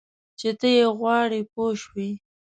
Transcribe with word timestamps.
چې 0.39 0.49
ته 0.59 0.67
یې 0.75 0.85
غواړې 0.97 1.39
پوه 1.51 1.71
شوې!. 1.81 2.09